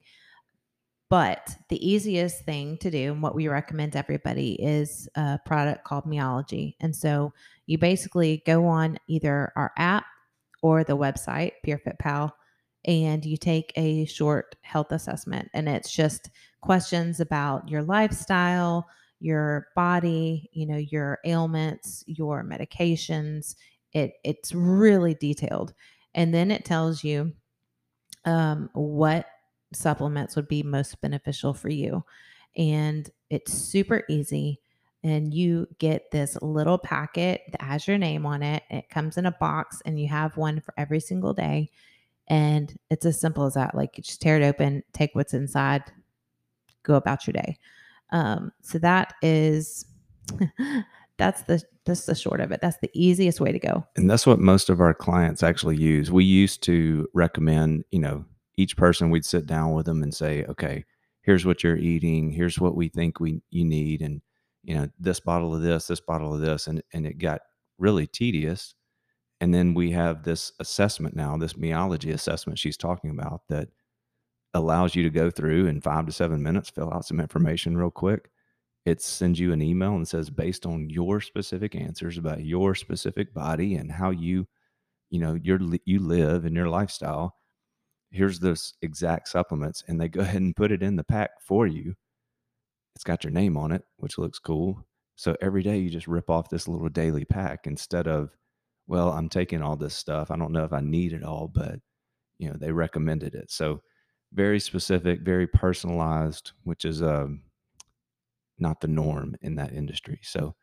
But 1.09 1.57
the 1.69 1.89
easiest 1.89 2.45
thing 2.45 2.79
to 2.79 2.91
do, 2.91 3.13
and 3.13 3.23
what 3.23 3.35
we 3.35 3.47
recommend 3.47 3.93
to 3.93 3.99
everybody, 3.99 4.55
is 4.55 5.09
a 5.15 5.39
product 5.45 5.85
called 5.85 6.05
Meology. 6.05 6.75
And 6.81 6.95
so 6.95 7.33
you 7.67 7.79
basically 7.79 8.43
go 8.45 8.67
on 8.67 8.99
either 9.07 9.53
our 9.55 9.73
app 9.79 10.05
or 10.63 10.83
the 10.83 10.97
website, 10.97 11.53
PureFitPal, 11.65 12.33
and 12.87 13.25
you 13.25 13.37
take 13.37 13.73
a 13.77 14.05
short 14.07 14.57
health 14.63 14.91
assessment. 14.91 15.49
And 15.55 15.69
it's 15.69 15.95
just 15.95 16.29
questions 16.67 17.21
about 17.21 17.69
your 17.69 17.83
lifestyle, 17.83 18.87
your 19.21 19.69
body, 19.75 20.51
you 20.53 20.67
know, 20.67 20.77
your 20.77 21.19
ailments, 21.25 22.05
your 22.07 22.45
medications. 22.45 23.55
It 23.93 24.15
it's 24.25 24.53
really 24.53 25.15
detailed. 25.15 25.73
And 26.15 26.35
then 26.35 26.51
it 26.51 26.65
tells 26.65 27.03
you 27.05 27.33
um, 28.25 28.69
what 28.75 29.27
supplements 29.73 30.37
would 30.37 30.49
be 30.49 30.63
most 30.63 31.01
beneficial 31.01 31.55
for 31.55 31.69
you. 31.69 32.05
And 32.57 33.09
it's 33.31 33.53
super 33.53 34.03
easy. 34.09 34.61
And 35.03 35.33
you 35.33 35.69
get 35.79 36.11
this 36.11 36.37
little 36.43 36.79
packet 36.79 37.43
that 37.53 37.63
has 37.63 37.87
your 37.87 37.99
name 37.99 38.27
on 38.27 38.43
it. 38.43 38.65
It 38.71 38.89
comes 38.89 39.17
in 39.17 39.27
a 39.27 39.31
box, 39.31 39.81
and 39.87 40.01
you 40.01 40.09
have 40.09 40.37
one 40.37 40.61
for 40.61 40.75
every 40.77 41.01
single 41.01 41.33
day. 41.33 41.71
And 42.29 42.77
it's 42.91 43.07
as 43.07 43.21
simple 43.21 43.45
as 43.45 43.55
that. 43.55 43.75
Like 43.75 43.97
you 43.97 44.03
just 44.03 44.21
tear 44.21 44.41
it 44.41 44.45
open, 44.45 44.83
take 44.93 45.11
what's 45.15 45.35
inside, 45.35 45.85
go 46.87 46.95
about 46.95 47.27
your 47.27 47.33
day. 47.33 47.59
Um, 48.13 48.53
so 48.63 48.79
that 48.79 49.15
is 49.21 49.85
that's 51.19 51.43
the 51.43 51.63
that's 51.85 52.07
the 52.07 52.15
short 52.15 52.41
of 52.41 52.51
it. 52.53 52.61
That's 52.61 52.79
the 52.79 52.91
easiest 52.95 53.41
way 53.41 53.53
to 53.53 53.59
go. 53.59 53.87
And 53.97 54.11
that's 54.11 54.27
what 54.27 54.41
most 54.41 54.69
of 54.69 54.81
our 54.81 54.95
clients 54.95 55.43
actually 55.43 55.77
use. 55.77 56.11
We 56.11 56.25
used 56.25 56.63
to 56.65 57.07
recommend, 57.15 57.85
you 57.91 58.01
know, 58.01 58.25
each 58.57 58.77
person 58.77 59.11
we'd 59.11 59.25
sit 59.25 59.47
down 59.47 59.73
with 59.73 59.87
them 59.87 60.03
and 60.03 60.15
say, 60.15 60.45
okay, 60.47 60.85
here's 61.23 61.45
what 61.45 61.63
you're 61.63 61.77
eating, 61.77 62.31
here's 62.31 62.59
what 62.59 62.75
we 62.75 62.89
think 62.89 63.21
we 63.21 63.41
you 63.51 63.65
need, 63.65 64.01
and 64.03 64.21
you 64.63 64.75
know 64.75 64.89
this 64.99 65.21
bottle 65.21 65.55
of 65.55 65.63
this, 65.63 65.87
this 65.87 66.01
bottle 66.01 66.35
of 66.35 66.41
this, 66.41 66.67
and 66.67 66.83
and 66.93 67.07
it 67.07 67.19
got 67.19 67.41
really 67.79 68.07
tedious. 68.07 68.75
And 69.39 69.53
then 69.53 69.75
we 69.75 69.91
have 69.91 70.23
this 70.23 70.53
assessment 70.61 71.15
now, 71.15 71.37
this 71.37 71.53
meology 71.55 72.13
assessment 72.15 72.59
she's 72.59 72.79
talking 72.79 73.11
about 73.11 73.43
that 73.51 73.69
allows 74.57 74.95
you 74.95 75.03
to 75.03 75.11
go 75.11 75.31
through 75.31 75.67
in 75.67 75.81
five 75.81 76.07
to 76.07 76.13
seven 76.13 76.43
minutes, 76.43 76.71
fill 76.71 76.93
out 76.93 77.05
some 77.05 77.21
information 77.21 77.77
real 77.77 77.91
quick. 77.91 78.31
It 78.85 79.03
sends 79.03 79.41
you 79.41 79.53
an 79.53 79.63
email 79.63 79.95
and 79.95 80.07
says, 80.07 80.31
based 80.31 80.67
on 80.67 80.91
your 80.91 81.21
specific 81.21 81.75
answers 81.75 82.19
about 82.19 82.45
your 82.45 82.75
specific 82.75 83.35
body 83.35 83.77
and 83.77 83.91
how 83.91 84.11
you, 84.11 84.47
you 85.11 85.21
know, 85.21 85.35
your 85.35 85.59
you 85.85 86.01
live 86.01 86.45
and 86.45 86.55
your 86.55 86.69
lifestyle, 86.69 87.37
here's 88.11 88.39
this 88.39 88.75
exact 88.83 89.29
supplements 89.29 89.83
and 89.89 90.01
they 90.01 90.09
go 90.09 90.21
ahead 90.23 90.43
and 90.43 90.57
put 90.57 90.73
it 90.73 90.83
in 90.83 90.97
the 90.97 91.05
pack 91.05 91.31
for 91.41 91.67
you. 91.67 91.95
It's 92.95 93.05
got 93.05 93.25
your 93.25 93.33
name 93.33 93.57
on 93.57 93.73
it 93.73 93.85
which 93.99 94.19
looks 94.19 94.39
cool. 94.39 94.85
So 95.17 95.37
every 95.41 95.63
day 95.63 95.79
you 95.79 95.91
just 95.91 96.09
rip 96.09 96.31
off 96.31 96.51
this 96.51 96.69
little 96.69 96.89
daily 96.89 97.25
pack 97.25 97.67
instead 97.67 98.07
of 98.07 98.31
well 98.87 99.11
i'm 99.11 99.29
taking 99.29 99.63
all 99.63 99.77
this 99.77 99.95
stuff 99.97 100.31
i 100.31 100.37
don't 100.37 100.53
know 100.53 100.63
if 100.63 100.73
i 100.73 100.81
need 100.81 101.13
it 101.13 101.25
all 101.25 101.49
but 101.49 101.81
you 102.39 102.49
know 102.49 102.57
they 102.59 102.73
recommended 102.73 103.35
it. 103.35 103.51
So 103.51 103.83
very 104.33 104.61
specific 104.61 105.21
very 105.21 105.47
personalized 105.47 106.53
which 106.65 106.85
is 106.85 107.03
um 107.03 107.41
not 108.59 108.81
the 108.81 108.89
norm 108.89 109.37
in 109.43 109.55
that 109.57 109.73
industry. 109.73 110.21
So 110.23 110.55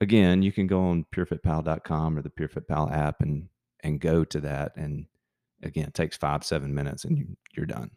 again 0.00 0.42
you 0.42 0.52
can 0.52 0.66
go 0.66 0.80
on 0.80 1.06
purefitpal.com 1.14 2.18
or 2.18 2.22
the 2.22 2.30
purefitpal 2.30 2.92
app 2.92 3.20
and 3.20 3.48
and 3.82 4.00
go 4.00 4.24
to 4.24 4.40
that 4.40 4.72
and 4.76 5.06
again 5.62 5.86
it 5.88 5.94
takes 5.94 6.16
five 6.16 6.44
seven 6.44 6.74
minutes 6.74 7.04
and 7.04 7.18
you, 7.18 7.26
you're 7.56 7.66
done. 7.66 7.90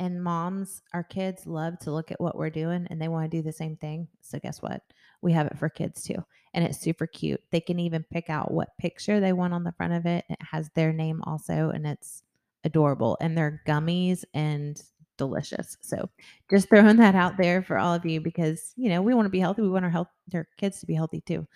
And 0.00 0.22
moms 0.22 0.82
our 0.92 1.02
kids 1.02 1.46
love 1.46 1.78
to 1.80 1.90
look 1.90 2.12
at 2.12 2.20
what 2.20 2.36
we're 2.36 2.50
doing 2.50 2.86
and 2.88 3.02
they 3.02 3.08
want 3.08 3.28
to 3.28 3.36
do 3.36 3.42
the 3.42 3.52
same 3.52 3.76
thing. 3.76 4.06
So 4.20 4.38
guess 4.38 4.62
what? 4.62 4.82
We 5.22 5.32
have 5.32 5.48
it 5.48 5.58
for 5.58 5.68
kids 5.68 6.02
too 6.02 6.24
and 6.54 6.64
it's 6.64 6.78
super 6.78 7.06
cute. 7.06 7.42
They 7.50 7.60
can 7.60 7.80
even 7.80 8.04
pick 8.12 8.30
out 8.30 8.52
what 8.52 8.78
picture 8.78 9.18
they 9.18 9.32
want 9.32 9.54
on 9.54 9.64
the 9.64 9.72
front 9.72 9.94
of 9.94 10.06
it. 10.06 10.24
It 10.28 10.38
has 10.40 10.70
their 10.74 10.92
name 10.92 11.20
also 11.24 11.70
and 11.70 11.86
it's 11.86 12.22
adorable 12.68 13.16
and 13.20 13.36
they're 13.36 13.62
gummies 13.66 14.24
and 14.34 14.80
delicious. 15.16 15.76
So 15.80 16.08
just 16.48 16.68
throwing 16.68 16.96
that 16.96 17.14
out 17.14 17.36
there 17.36 17.62
for 17.62 17.76
all 17.76 17.92
of 17.92 18.06
you 18.06 18.20
because 18.20 18.72
you 18.76 18.88
know 18.88 19.02
we 19.02 19.14
want 19.14 19.26
to 19.26 19.30
be 19.30 19.40
healthy 19.40 19.62
we 19.62 19.68
want 19.68 19.84
our 19.84 19.90
health 19.90 20.08
their 20.28 20.46
kids 20.56 20.80
to 20.80 20.86
be 20.86 20.94
healthy 20.94 21.20
too. 21.22 21.46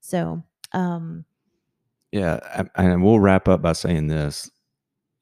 So 0.00 0.42
um 0.72 1.24
yeah 2.12 2.64
and 2.76 3.02
we'll 3.02 3.20
wrap 3.20 3.48
up 3.48 3.62
by 3.62 3.72
saying 3.72 4.08
this. 4.08 4.50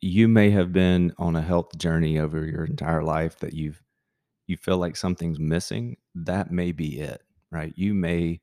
You 0.00 0.26
may 0.26 0.50
have 0.50 0.72
been 0.72 1.12
on 1.18 1.36
a 1.36 1.42
health 1.42 1.76
journey 1.78 2.18
over 2.18 2.44
your 2.44 2.64
entire 2.64 3.04
life 3.04 3.38
that 3.38 3.52
you've 3.52 3.80
you 4.48 4.56
feel 4.56 4.78
like 4.78 4.96
something's 4.96 5.38
missing 5.38 5.96
that 6.14 6.50
may 6.50 6.72
be 6.72 6.98
it 7.00 7.22
right? 7.50 7.72
You 7.76 7.94
may 7.94 8.40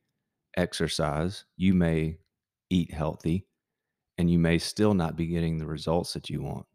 exercise 0.57 1.45
you 1.57 1.73
may 1.73 2.17
eat 2.69 2.93
healthy 2.93 3.45
and 4.17 4.29
you 4.29 4.37
may 4.37 4.57
still 4.57 4.93
not 4.93 5.15
be 5.15 5.27
getting 5.27 5.57
the 5.57 5.65
results 5.65 6.13
that 6.13 6.29
you 6.29 6.41
want 6.41 6.65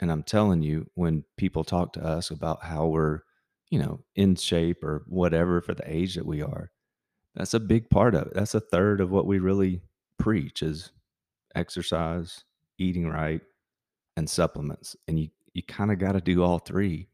and 0.00 0.10
i'm 0.10 0.22
telling 0.22 0.62
you 0.62 0.88
when 0.94 1.24
people 1.36 1.64
talk 1.64 1.92
to 1.92 2.04
us 2.04 2.30
about 2.30 2.62
how 2.64 2.86
we're 2.86 3.20
you 3.70 3.78
know 3.78 4.00
in 4.14 4.34
shape 4.34 4.82
or 4.84 5.04
whatever 5.06 5.60
for 5.60 5.74
the 5.74 5.84
age 5.86 6.14
that 6.14 6.26
we 6.26 6.42
are 6.42 6.70
that's 7.34 7.54
a 7.54 7.60
big 7.60 7.88
part 7.88 8.14
of 8.14 8.26
it. 8.28 8.34
That's 8.34 8.54
a 8.54 8.60
third 8.60 9.00
of 9.00 9.10
what 9.10 9.26
we 9.26 9.38
really 9.38 9.80
preach 10.18 10.62
is 10.62 10.92
exercise 11.54 12.44
eating 12.78 13.08
right 13.08 13.40
and 14.16 14.28
supplements 14.28 14.96
and 15.08 15.18
you 15.18 15.28
you 15.52 15.62
kind 15.62 15.90
of 15.90 15.98
got 15.98 16.12
to 16.12 16.20
do 16.20 16.42
all 16.42 16.58
three 16.58 17.08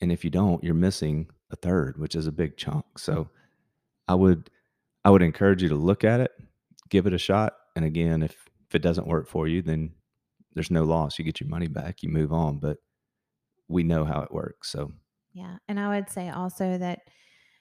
and 0.00 0.12
if 0.12 0.24
you 0.24 0.30
don't 0.30 0.62
you're 0.62 0.74
missing 0.74 1.28
a 1.50 1.56
third 1.56 1.98
which 1.98 2.14
is 2.14 2.26
a 2.26 2.32
big 2.32 2.56
chunk. 2.56 2.98
So 2.98 3.28
i 4.06 4.14
would 4.14 4.50
i 5.04 5.10
would 5.10 5.22
encourage 5.22 5.62
you 5.62 5.68
to 5.68 5.74
look 5.74 6.04
at 6.04 6.20
it 6.20 6.32
give 6.88 7.06
it 7.06 7.14
a 7.14 7.18
shot 7.18 7.56
and 7.74 7.84
again 7.84 8.22
if 8.22 8.48
if 8.68 8.74
it 8.74 8.82
doesn't 8.82 9.08
work 9.08 9.26
for 9.26 9.48
you 9.48 9.62
then 9.62 9.90
there's 10.54 10.70
no 10.70 10.84
loss 10.84 11.18
you 11.18 11.24
get 11.24 11.40
your 11.40 11.48
money 11.48 11.68
back 11.68 12.02
you 12.02 12.08
move 12.08 12.32
on 12.32 12.58
but 12.58 12.78
we 13.68 13.82
know 13.82 14.04
how 14.04 14.20
it 14.20 14.32
works 14.32 14.70
so 14.70 14.90
yeah 15.32 15.56
and 15.68 15.78
i 15.78 15.88
would 15.88 16.08
say 16.08 16.30
also 16.30 16.78
that 16.78 17.00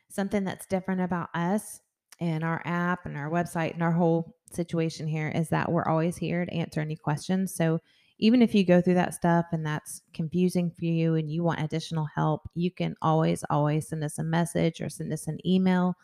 something 0.09 0.43
that's 0.43 0.65
different 0.65 1.01
about 1.01 1.29
us 1.33 1.79
and 2.19 2.43
our 2.43 2.61
app 2.65 3.05
and 3.05 3.17
our 3.17 3.29
website 3.29 3.73
and 3.73 3.81
our 3.81 3.91
whole 3.91 4.35
situation 4.51 5.07
here 5.07 5.29
is 5.33 5.49
that 5.49 5.71
we're 5.71 5.87
always 5.87 6.15
here 6.17 6.45
to 6.45 6.53
answer 6.53 6.79
any 6.79 6.95
questions 6.95 7.55
so 7.55 7.79
even 8.19 8.41
if 8.41 8.53
you 8.53 8.65
go 8.65 8.81
through 8.81 8.93
that 8.93 9.13
stuff 9.13 9.47
and 9.51 9.65
that's 9.65 10.01
confusing 10.13 10.71
for 10.71 10.85
you 10.85 11.15
and 11.15 11.29
you 11.29 11.43
want 11.43 11.59
additional 11.59 12.07
help, 12.15 12.41
you 12.55 12.71
can 12.71 12.95
always, 13.01 13.43
always 13.49 13.89
send 13.89 14.03
us 14.03 14.19
a 14.19 14.23
message 14.23 14.81
or 14.81 14.89
send 14.89 15.11
us 15.11 15.27
an 15.27 15.37
email 15.45 15.95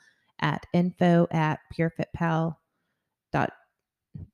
at 0.42 0.66
info 0.74 1.28
at 1.32 1.60
purefitpal 1.74 2.56
dot 3.32 3.52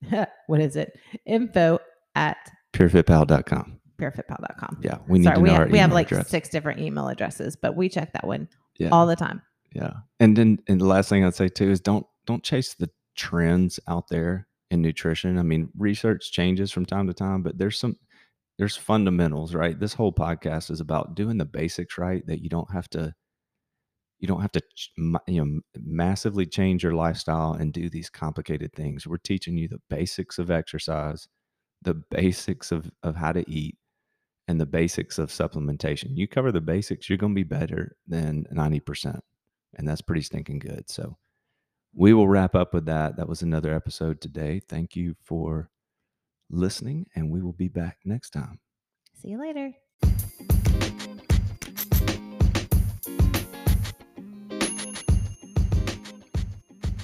what 0.48 0.62
is 0.62 0.76
it? 0.76 0.98
Info 1.26 1.80
at 2.16 2.38
purefitpal.com. 2.74 3.80
Purefitpal.com. 3.98 4.80
Yeah. 4.82 4.98
We 5.08 5.20
need 5.20 5.26
Sorry, 5.26 5.36
to 5.38 5.42
we 5.42 5.50
know 5.50 5.56
have, 5.56 5.72
we 5.72 5.78
have 5.78 5.92
like 5.94 6.08
address. 6.12 6.30
six 6.30 6.50
different 6.50 6.80
email 6.82 7.08
addresses, 7.08 7.56
but 7.56 7.76
we 7.76 7.88
check 7.90 8.12
that 8.14 8.28
one 8.28 8.48
Yeah. 8.78 8.90
all 8.92 9.08
the 9.08 9.16
time. 9.16 9.42
Yeah. 9.74 9.94
And 10.20 10.36
then 10.36 10.60
and 10.68 10.80
the 10.82 10.86
last 10.86 11.10
thing 11.10 11.24
I'd 11.24 11.36
say 11.36 11.48
too 11.50 11.70
is 11.72 11.80
don't 11.80 12.06
don't 12.26 12.44
chase 12.44 12.74
the 12.74 12.90
trends 13.16 13.80
out 13.88 14.08
there 14.10 14.48
in 14.72 14.82
nutrition. 14.82 15.38
I 15.38 15.44
mean, 15.44 15.70
research 15.78 16.32
changes 16.32 16.72
from 16.72 16.86
time 16.86 17.08
to 17.08 17.14
time, 17.14 17.42
but 17.44 17.58
there's 17.58 17.78
some 17.80 17.98
there's 18.58 18.76
fundamentals, 18.78 19.54
right? 19.54 19.78
This 19.80 19.94
whole 19.94 20.14
podcast 20.14 20.72
is 20.72 20.80
about 20.80 21.16
doing 21.16 21.38
the 21.38 21.46
basics 21.46 21.98
right 21.98 22.26
that 22.28 22.42
you 22.42 22.50
don't 22.50 22.72
have 22.72 22.90
to 22.92 23.14
you 24.20 24.28
don't 24.30 24.42
have 24.42 24.52
to 24.54 24.62
you 25.28 25.44
know 25.46 25.60
massively 25.78 26.46
change 26.46 26.84
your 26.84 26.94
lifestyle 26.94 27.54
and 27.54 27.74
do 27.74 27.90
these 27.90 28.10
complicated 28.10 28.72
things. 28.74 29.06
We're 29.06 29.18
teaching 29.18 29.58
you 29.58 29.68
the 29.68 29.82
basics 29.90 30.40
of 30.40 30.50
exercise, 30.52 31.28
the 31.86 31.94
basics 31.94 32.72
of 32.72 32.92
of 33.04 33.16
how 33.16 33.32
to 33.32 33.50
eat 33.50 33.78
and 34.48 34.60
the 34.60 34.66
basics 34.66 35.18
of 35.18 35.30
supplementation. 35.30 36.18
You 36.18 36.28
cover 36.28 36.52
the 36.52 36.62
basics, 36.62 37.10
you're 37.10 37.18
going 37.18 37.34
to 37.34 37.36
be 37.36 37.44
better 37.44 37.96
than 38.08 38.46
90%. 38.54 39.20
And 39.76 39.88
that's 39.88 40.02
pretty 40.02 40.22
stinking 40.22 40.60
good. 40.60 40.90
So 40.90 41.18
we 41.94 42.14
will 42.14 42.28
wrap 42.28 42.56
up 42.56 42.74
with 42.74 42.86
that. 42.86 43.18
That 43.18 43.28
was 43.28 43.42
another 43.42 43.74
episode 43.74 44.22
today. 44.22 44.62
Thank 44.68 44.96
you 44.96 45.16
for 45.24 45.70
listening, 46.50 47.08
and 47.16 47.32
we 47.32 47.42
will 47.42 47.54
be 47.54 47.70
back 47.70 47.98
next 48.06 48.32
time. 48.32 48.60
See 49.22 49.30
you 49.30 49.40
later. 49.40 49.74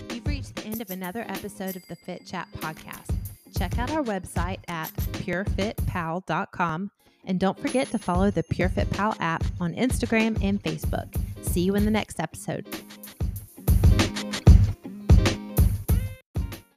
You've 0.10 0.28
reached 0.28 0.56
the 0.56 0.64
end 0.66 0.82
of 0.82 0.92
another 0.92 1.26
episode 1.28 1.76
of 1.76 1.88
the 1.88 1.96
Fit 1.96 2.26
Chat 2.26 2.48
podcast. 2.58 3.21
Check 3.62 3.78
out 3.78 3.92
our 3.92 4.02
website 4.02 4.58
at 4.70 4.92
purefitpal.com 5.22 6.90
and 7.26 7.40
don't 7.40 7.60
forget 7.60 7.92
to 7.92 8.00
follow 8.00 8.32
the 8.32 8.42
PureFit 8.42 8.90
Pal 8.90 9.16
app 9.20 9.44
on 9.60 9.76
Instagram 9.76 10.44
and 10.44 10.60
Facebook. 10.64 11.16
See 11.46 11.62
you 11.62 11.76
in 11.76 11.86
the 11.86 11.92
next 11.92 12.20
episode. 12.20 12.66